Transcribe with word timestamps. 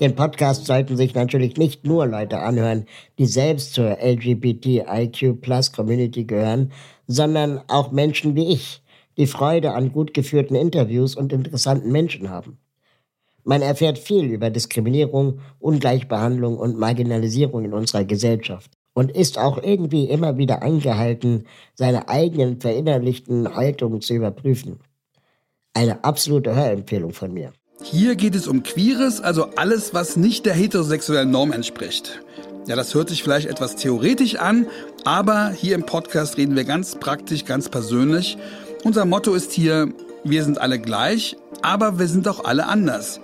Den 0.00 0.14
Podcast 0.14 0.66
sollten 0.66 0.96
sich 0.96 1.14
natürlich 1.14 1.56
nicht 1.56 1.84
nur 1.84 2.06
Leute 2.06 2.38
anhören, 2.38 2.86
die 3.18 3.26
selbst 3.26 3.74
zur 3.74 3.98
LGBTIQ 4.00 5.40
Plus 5.40 5.72
Community 5.72 6.24
gehören, 6.24 6.70
sondern 7.08 7.60
auch 7.66 7.90
Menschen 7.90 8.36
wie 8.36 8.52
ich, 8.52 8.80
die 9.16 9.26
Freude 9.26 9.72
an 9.72 9.90
gut 9.90 10.14
geführten 10.14 10.54
Interviews 10.54 11.16
und 11.16 11.32
interessanten 11.32 11.90
Menschen 11.90 12.30
haben. 12.30 12.58
Man 13.42 13.60
erfährt 13.60 13.98
viel 13.98 14.26
über 14.26 14.50
Diskriminierung, 14.50 15.40
Ungleichbehandlung 15.58 16.58
und 16.58 16.78
Marginalisierung 16.78 17.64
in 17.64 17.72
unserer 17.72 18.04
Gesellschaft 18.04 18.70
und 18.94 19.10
ist 19.10 19.36
auch 19.36 19.60
irgendwie 19.60 20.04
immer 20.04 20.38
wieder 20.38 20.62
angehalten, 20.62 21.46
seine 21.74 22.08
eigenen 22.08 22.60
verinnerlichten 22.60 23.52
Haltungen 23.52 24.00
zu 24.00 24.14
überprüfen. 24.14 24.78
Eine 25.74 26.04
absolute 26.04 26.54
Hörempfehlung 26.54 27.12
von 27.12 27.32
mir. 27.32 27.52
Hier 27.82 28.16
geht 28.16 28.34
es 28.34 28.48
um 28.48 28.64
Queeres, 28.64 29.20
also 29.20 29.50
alles, 29.54 29.94
was 29.94 30.16
nicht 30.16 30.46
der 30.46 30.54
heterosexuellen 30.54 31.30
Norm 31.30 31.52
entspricht. 31.52 32.20
Ja, 32.66 32.74
das 32.74 32.92
hört 32.92 33.08
sich 33.08 33.22
vielleicht 33.22 33.46
etwas 33.46 33.76
theoretisch 33.76 34.34
an, 34.34 34.66
aber 35.04 35.50
hier 35.50 35.76
im 35.76 35.86
Podcast 35.86 36.36
reden 36.36 36.56
wir 36.56 36.64
ganz 36.64 36.96
praktisch, 36.96 37.44
ganz 37.44 37.68
persönlich. 37.68 38.36
Unser 38.82 39.04
Motto 39.04 39.32
ist 39.32 39.52
hier, 39.52 39.92
wir 40.24 40.42
sind 40.42 40.60
alle 40.60 40.80
gleich, 40.80 41.36
aber 41.62 42.00
wir 42.00 42.08
sind 42.08 42.26
auch 42.26 42.44
alle 42.44 42.66
anders. 42.66 43.20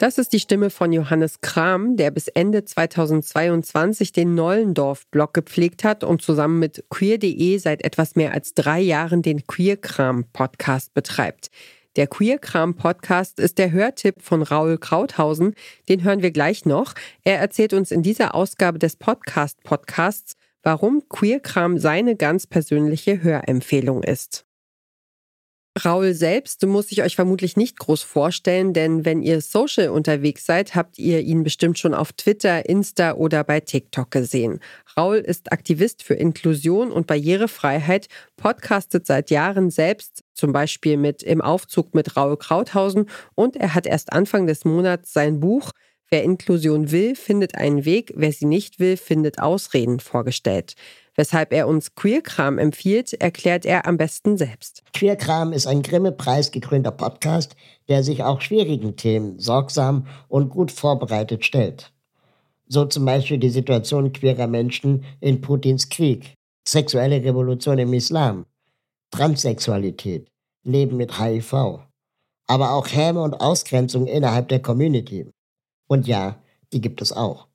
Das 0.00 0.16
ist 0.16 0.32
die 0.32 0.40
Stimme 0.40 0.70
von 0.70 0.94
Johannes 0.94 1.42
Kram, 1.42 1.98
der 1.98 2.10
bis 2.10 2.28
Ende 2.28 2.64
2022 2.64 4.12
den 4.12 4.34
Nollendorf-Blog 4.34 5.34
gepflegt 5.34 5.84
hat 5.84 6.04
und 6.04 6.22
zusammen 6.22 6.58
mit 6.58 6.86
queer.de 6.88 7.58
seit 7.58 7.84
etwas 7.84 8.16
mehr 8.16 8.32
als 8.32 8.54
drei 8.54 8.80
Jahren 8.80 9.20
den 9.20 9.46
Queer-Kram-Podcast 9.46 10.94
betreibt. 10.94 11.50
Der 11.96 12.06
Queer-Kram-Podcast 12.06 13.38
ist 13.38 13.58
der 13.58 13.72
Hörtipp 13.72 14.22
von 14.22 14.40
Raul 14.40 14.78
Krauthausen. 14.78 15.54
Den 15.90 16.02
hören 16.02 16.22
wir 16.22 16.30
gleich 16.30 16.64
noch. 16.64 16.94
Er 17.22 17.38
erzählt 17.38 17.74
uns 17.74 17.90
in 17.90 18.02
dieser 18.02 18.34
Ausgabe 18.34 18.78
des 18.78 18.96
Podcast-Podcasts, 18.96 20.32
warum 20.62 21.02
Queer-Kram 21.10 21.76
seine 21.76 22.16
ganz 22.16 22.46
persönliche 22.46 23.22
Hörempfehlung 23.22 24.02
ist. 24.02 24.46
Raul 25.84 26.14
selbst 26.14 26.64
muss 26.66 26.90
ich 26.92 27.02
euch 27.02 27.16
vermutlich 27.16 27.56
nicht 27.56 27.78
groß 27.78 28.02
vorstellen, 28.02 28.72
denn 28.72 29.04
wenn 29.04 29.22
ihr 29.22 29.40
social 29.40 29.88
unterwegs 29.88 30.46
seid, 30.46 30.74
habt 30.74 30.98
ihr 30.98 31.20
ihn 31.20 31.42
bestimmt 31.42 31.78
schon 31.78 31.94
auf 31.94 32.12
Twitter, 32.12 32.68
Insta 32.68 33.14
oder 33.14 33.44
bei 33.44 33.60
TikTok 33.60 34.10
gesehen. 34.10 34.60
Raul 34.96 35.16
ist 35.16 35.52
Aktivist 35.52 36.02
für 36.02 36.14
Inklusion 36.14 36.90
und 36.90 37.06
Barrierefreiheit, 37.06 38.08
podcastet 38.36 39.06
seit 39.06 39.30
Jahren 39.30 39.70
selbst, 39.70 40.24
zum 40.34 40.52
Beispiel 40.52 40.96
mit 40.96 41.22
Im 41.22 41.40
Aufzug 41.40 41.94
mit 41.94 42.16
Raul 42.16 42.36
Krauthausen 42.36 43.08
und 43.34 43.56
er 43.56 43.74
hat 43.74 43.86
erst 43.86 44.12
Anfang 44.12 44.46
des 44.46 44.64
Monats 44.64 45.12
sein 45.12 45.40
Buch 45.40 45.72
Wer 46.12 46.24
Inklusion 46.24 46.90
will, 46.90 47.14
findet 47.14 47.54
einen 47.54 47.84
Weg, 47.84 48.12
wer 48.16 48.32
sie 48.32 48.46
nicht 48.46 48.80
will, 48.80 48.96
findet 48.96 49.38
Ausreden 49.38 50.00
vorgestellt. 50.00 50.74
Weshalb 51.20 51.52
er 51.52 51.68
uns 51.68 51.94
Queerkram 51.96 52.56
empfiehlt, 52.56 53.12
erklärt 53.12 53.66
er 53.66 53.86
am 53.86 53.98
besten 53.98 54.38
selbst. 54.38 54.82
Queerkram 54.94 55.52
ist 55.52 55.66
ein 55.66 55.82
Grimme-Preis 55.82 56.50
gekrönter 56.50 56.92
Podcast, 56.92 57.56
der 57.90 58.02
sich 58.02 58.22
auch 58.22 58.40
schwierigen 58.40 58.96
Themen 58.96 59.38
sorgsam 59.38 60.06
und 60.28 60.48
gut 60.48 60.72
vorbereitet 60.72 61.44
stellt. 61.44 61.92
So 62.68 62.86
zum 62.86 63.04
Beispiel 63.04 63.36
die 63.36 63.50
Situation 63.50 64.14
queerer 64.14 64.46
Menschen 64.46 65.04
in 65.20 65.42
Putins 65.42 65.90
Krieg, 65.90 66.32
sexuelle 66.66 67.22
Revolution 67.22 67.78
im 67.78 67.92
Islam, 67.92 68.46
Transsexualität, 69.10 70.26
Leben 70.62 70.96
mit 70.96 71.20
HIV, 71.20 71.80
aber 72.46 72.72
auch 72.72 72.86
Häme 72.86 73.20
und 73.20 73.34
Ausgrenzung 73.34 74.06
innerhalb 74.06 74.48
der 74.48 74.62
Community. 74.62 75.28
Und 75.86 76.06
ja, 76.06 76.42
die 76.72 76.80
gibt 76.80 77.02
es 77.02 77.12
auch. 77.12 77.49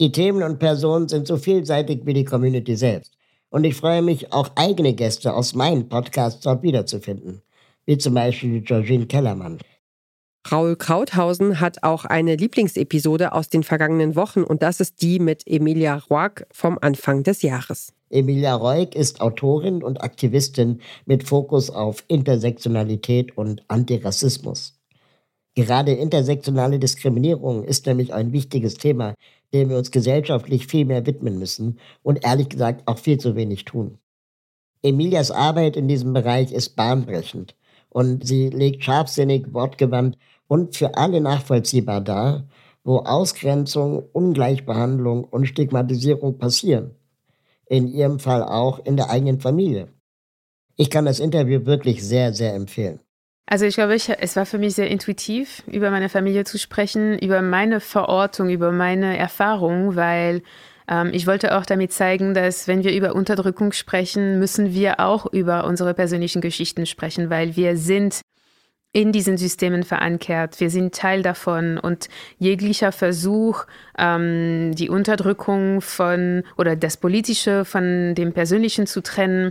Die 0.00 0.12
Themen 0.12 0.42
und 0.42 0.58
Personen 0.58 1.08
sind 1.08 1.26
so 1.26 1.36
vielseitig 1.36 2.06
wie 2.06 2.14
die 2.14 2.24
Community 2.24 2.74
selbst. 2.74 3.12
Und 3.50 3.64
ich 3.64 3.74
freue 3.74 4.00
mich, 4.00 4.32
auch 4.32 4.50
eigene 4.56 4.94
Gäste 4.94 5.34
aus 5.34 5.54
meinen 5.54 5.90
Podcasts 5.90 6.40
dort 6.40 6.62
wiederzufinden. 6.62 7.42
Wie 7.84 7.98
zum 7.98 8.14
Beispiel 8.14 8.62
Georgine 8.62 9.04
Kellermann. 9.04 9.58
Raul 10.50 10.76
Krauthausen 10.76 11.60
hat 11.60 11.82
auch 11.82 12.06
eine 12.06 12.36
Lieblingsepisode 12.36 13.32
aus 13.34 13.50
den 13.50 13.62
vergangenen 13.62 14.16
Wochen 14.16 14.42
und 14.42 14.62
das 14.62 14.80
ist 14.80 15.02
die 15.02 15.18
mit 15.18 15.46
Emilia 15.46 15.96
Roig 16.08 16.46
vom 16.50 16.78
Anfang 16.80 17.22
des 17.22 17.42
Jahres. 17.42 17.92
Emilia 18.08 18.54
Roig 18.54 18.94
ist 18.94 19.20
Autorin 19.20 19.82
und 19.82 20.02
Aktivistin 20.02 20.80
mit 21.04 21.28
Fokus 21.28 21.68
auf 21.68 22.04
Intersektionalität 22.08 23.36
und 23.36 23.62
Antirassismus. 23.68 24.79
Gerade 25.60 25.92
intersektionale 25.92 26.78
Diskriminierung 26.78 27.64
ist 27.64 27.84
nämlich 27.84 28.14
ein 28.14 28.32
wichtiges 28.32 28.76
Thema, 28.76 29.14
dem 29.52 29.68
wir 29.68 29.76
uns 29.76 29.90
gesellschaftlich 29.90 30.66
viel 30.66 30.86
mehr 30.86 31.04
widmen 31.04 31.38
müssen 31.38 31.78
und 32.02 32.24
ehrlich 32.24 32.48
gesagt 32.48 32.88
auch 32.88 32.96
viel 32.96 33.18
zu 33.18 33.36
wenig 33.36 33.66
tun. 33.66 33.98
Emilias 34.82 35.30
Arbeit 35.30 35.76
in 35.76 35.86
diesem 35.86 36.14
Bereich 36.14 36.50
ist 36.50 36.76
bahnbrechend 36.76 37.56
und 37.90 38.26
sie 38.26 38.48
legt 38.48 38.84
scharfsinnig, 38.84 39.52
wortgewandt 39.52 40.16
und 40.48 40.76
für 40.76 40.96
alle 40.96 41.20
nachvollziehbar 41.20 42.00
dar, 42.00 42.48
wo 42.82 43.00
Ausgrenzung, 43.00 44.08
Ungleichbehandlung 44.14 45.24
und 45.24 45.44
Stigmatisierung 45.44 46.38
passieren. 46.38 46.94
In 47.66 47.86
ihrem 47.86 48.18
Fall 48.18 48.42
auch 48.42 48.78
in 48.86 48.96
der 48.96 49.10
eigenen 49.10 49.40
Familie. 49.40 49.88
Ich 50.76 50.88
kann 50.88 51.04
das 51.04 51.20
Interview 51.20 51.66
wirklich 51.66 52.02
sehr, 52.02 52.32
sehr 52.32 52.54
empfehlen. 52.54 53.00
Also 53.50 53.64
ich 53.64 53.74
glaube, 53.74 53.96
ich, 53.96 54.08
es 54.08 54.36
war 54.36 54.46
für 54.46 54.58
mich 54.58 54.76
sehr 54.76 54.88
intuitiv, 54.88 55.64
über 55.66 55.90
meine 55.90 56.08
Familie 56.08 56.44
zu 56.44 56.56
sprechen, 56.56 57.18
über 57.18 57.42
meine 57.42 57.80
Verortung, 57.80 58.48
über 58.48 58.70
meine 58.70 59.18
Erfahrung, 59.18 59.96
weil 59.96 60.42
ähm, 60.86 61.10
ich 61.12 61.26
wollte 61.26 61.58
auch 61.58 61.66
damit 61.66 61.92
zeigen, 61.92 62.32
dass 62.32 62.68
wenn 62.68 62.84
wir 62.84 62.94
über 62.94 63.12
Unterdrückung 63.12 63.72
sprechen, 63.72 64.38
müssen 64.38 64.72
wir 64.72 65.00
auch 65.00 65.26
über 65.26 65.64
unsere 65.64 65.94
persönlichen 65.94 66.40
Geschichten 66.40 66.86
sprechen, 66.86 67.28
weil 67.28 67.56
wir 67.56 67.76
sind 67.76 68.20
in 68.92 69.10
diesen 69.10 69.36
Systemen 69.36 69.82
verankert. 69.82 70.60
Wir 70.60 70.70
sind 70.70 70.94
Teil 70.94 71.22
davon 71.22 71.76
und 71.76 72.08
jeglicher 72.38 72.92
Versuch, 72.92 73.64
ähm, 73.98 74.76
die 74.76 74.88
Unterdrückung 74.88 75.80
von 75.80 76.44
oder 76.56 76.76
das 76.76 76.98
Politische 76.98 77.64
von 77.64 78.14
dem 78.14 78.32
Persönlichen 78.32 78.86
zu 78.86 79.02
trennen, 79.02 79.50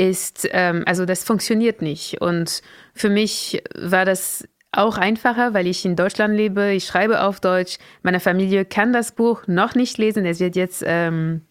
ist, 0.00 0.48
ähm, 0.52 0.82
also 0.86 1.04
das 1.04 1.24
funktioniert 1.24 1.82
nicht. 1.82 2.22
Und 2.22 2.62
für 2.94 3.10
mich 3.10 3.62
war 3.74 4.06
das 4.06 4.48
auch 4.72 4.96
einfacher, 4.96 5.52
weil 5.52 5.66
ich 5.66 5.84
in 5.84 5.94
Deutschland 5.94 6.34
lebe. 6.34 6.72
Ich 6.72 6.86
schreibe 6.86 7.22
auf 7.22 7.40
Deutsch. 7.40 7.76
Meine 8.02 8.20
Familie 8.20 8.64
kann 8.64 8.94
das 8.94 9.12
Buch 9.12 9.42
noch 9.46 9.74
nicht 9.74 9.98
lesen. 9.98 10.24
Es 10.24 10.40
wird 10.40 10.56
jetzt 10.56 10.82
ähm, 10.86 11.42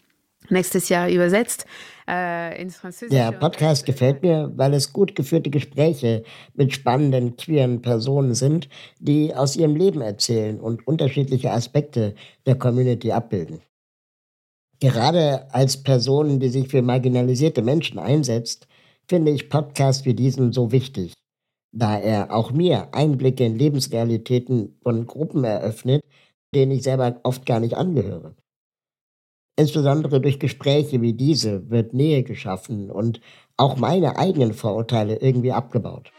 nächstes 0.48 0.88
Jahr 0.88 1.08
übersetzt 1.08 1.64
äh, 2.08 2.60
ins 2.60 2.76
Französische. 2.76 3.14
Der 3.14 3.30
Podcast 3.30 3.86
gefällt 3.86 4.22
mir, 4.22 4.50
weil 4.56 4.74
es 4.74 4.92
gut 4.92 5.14
geführte 5.14 5.50
Gespräche 5.50 6.24
mit 6.54 6.72
spannenden 6.72 7.36
queeren 7.36 7.82
Personen 7.82 8.34
sind, 8.34 8.68
die 8.98 9.32
aus 9.32 9.54
ihrem 9.54 9.76
Leben 9.76 10.00
erzählen 10.00 10.58
und 10.58 10.88
unterschiedliche 10.88 11.52
Aspekte 11.52 12.16
der 12.46 12.56
Community 12.56 13.12
abbilden. 13.12 13.60
Gerade 14.80 15.52
als 15.52 15.82
Person, 15.82 16.40
die 16.40 16.48
sich 16.48 16.68
für 16.68 16.80
marginalisierte 16.80 17.60
Menschen 17.60 17.98
einsetzt, 17.98 18.66
finde 19.06 19.30
ich 19.30 19.50
Podcasts 19.50 20.06
wie 20.06 20.14
diesen 20.14 20.52
so 20.52 20.72
wichtig, 20.72 21.12
da 21.72 21.98
er 21.98 22.34
auch 22.34 22.50
mir 22.50 22.94
Einblicke 22.94 23.44
in 23.44 23.58
Lebensrealitäten 23.58 24.78
von 24.82 25.06
Gruppen 25.06 25.44
eröffnet, 25.44 26.02
denen 26.54 26.72
ich 26.72 26.82
selber 26.82 27.20
oft 27.24 27.44
gar 27.44 27.60
nicht 27.60 27.76
angehöre. 27.76 28.34
Insbesondere 29.58 30.22
durch 30.22 30.40
Gespräche 30.40 31.02
wie 31.02 31.12
diese 31.12 31.68
wird 31.68 31.92
Nähe 31.92 32.22
geschaffen 32.22 32.90
und 32.90 33.20
auch 33.58 33.76
meine 33.76 34.16
eigenen 34.16 34.54
Vorurteile 34.54 35.16
irgendwie 35.16 35.52
abgebaut. 35.52 36.10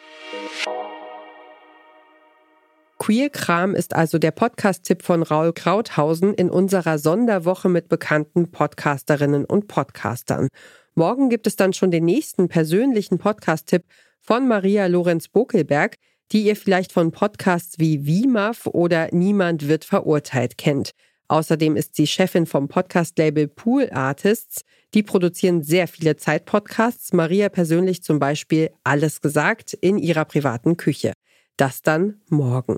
Queer 3.01 3.31
Kram 3.31 3.73
ist 3.73 3.95
also 3.95 4.19
der 4.19 4.29
Podcast-Tipp 4.29 5.01
von 5.01 5.23
Raul 5.23 5.53
Krauthausen 5.53 6.35
in 6.35 6.51
unserer 6.51 6.99
Sonderwoche 6.99 7.67
mit 7.67 7.89
bekannten 7.89 8.51
Podcasterinnen 8.51 9.43
und 9.43 9.67
Podcastern. 9.67 10.49
Morgen 10.93 11.29
gibt 11.29 11.47
es 11.47 11.55
dann 11.55 11.73
schon 11.73 11.89
den 11.89 12.05
nächsten 12.05 12.47
persönlichen 12.47 13.17
Podcast-Tipp 13.17 13.85
von 14.19 14.47
Maria 14.47 14.85
Lorenz 14.85 15.29
Bokelberg, 15.29 15.95
die 16.31 16.43
ihr 16.43 16.55
vielleicht 16.55 16.91
von 16.91 17.11
Podcasts 17.11 17.79
wie 17.79 18.05
WIMAF 18.05 18.67
oder 18.67 19.09
Niemand 19.11 19.67
wird 19.67 19.83
verurteilt 19.83 20.59
kennt. 20.59 20.91
Außerdem 21.27 21.77
ist 21.77 21.95
sie 21.95 22.05
Chefin 22.05 22.45
vom 22.45 22.67
Podcast-Label 22.67 23.47
Pool 23.47 23.89
Artists. 23.91 24.61
Die 24.93 25.01
produzieren 25.01 25.63
sehr 25.63 25.87
viele 25.87 26.17
Zeit-Podcasts. 26.17 27.13
Maria 27.13 27.49
persönlich 27.49 28.03
zum 28.03 28.19
Beispiel 28.19 28.69
Alles 28.83 29.21
gesagt 29.21 29.73
in 29.73 29.97
ihrer 29.97 30.25
privaten 30.25 30.77
Küche. 30.77 31.13
Das 31.57 31.81
dann 31.81 32.21
morgen. 32.29 32.77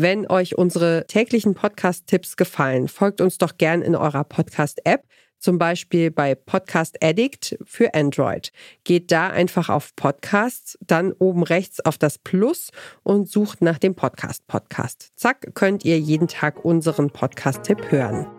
Wenn 0.00 0.30
euch 0.30 0.56
unsere 0.56 1.06
täglichen 1.08 1.54
Podcast-Tipps 1.56 2.36
gefallen, 2.36 2.86
folgt 2.86 3.20
uns 3.20 3.36
doch 3.36 3.58
gern 3.58 3.82
in 3.82 3.96
eurer 3.96 4.22
Podcast-App. 4.22 5.02
zum 5.40 5.58
Beispiel 5.58 6.12
bei 6.12 6.36
Podcast 6.36 7.02
Addict 7.02 7.58
für 7.64 7.94
Android. 7.94 8.52
Geht 8.84 9.10
da 9.10 9.28
einfach 9.28 9.68
auf 9.68 9.94
Podcasts, 9.96 10.78
dann 10.80 11.12
oben 11.12 11.42
rechts 11.42 11.80
auf 11.80 11.98
das 11.98 12.18
Plus 12.18 12.70
und 13.02 13.28
sucht 13.28 13.60
nach 13.60 13.78
dem 13.78 13.96
Podcast 13.96 14.46
Podcast. 14.46 15.10
Zack, 15.16 15.52
könnt 15.54 15.84
ihr 15.84 15.98
jeden 15.98 16.28
Tag 16.28 16.64
unseren 16.64 17.10
Podcast-Tipp 17.10 17.90
hören. 17.90 18.37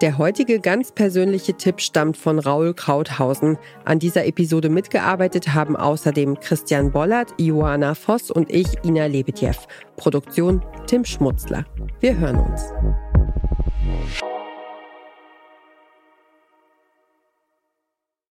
Der 0.00 0.16
heutige 0.16 0.60
ganz 0.60 0.92
persönliche 0.92 1.54
Tipp 1.54 1.80
stammt 1.80 2.16
von 2.16 2.38
Raul 2.38 2.72
Krauthausen. 2.72 3.58
An 3.84 3.98
dieser 3.98 4.26
Episode 4.26 4.68
mitgearbeitet 4.68 5.54
haben 5.54 5.74
außerdem 5.74 6.38
Christian 6.38 6.92
Bollert, 6.92 7.34
Joana 7.36 7.96
Voss 7.96 8.30
und 8.30 8.48
ich, 8.52 8.68
Ina 8.84 9.06
Lebedjew. 9.06 9.56
Produktion 9.96 10.62
Tim 10.86 11.04
Schmutzler. 11.04 11.64
Wir 11.98 12.16
hören 12.16 12.36
uns. 12.36 12.72